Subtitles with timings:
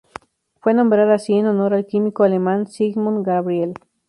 [0.61, 3.75] Fue nombrada así en honor al químico alemán Siegmund Gabriel.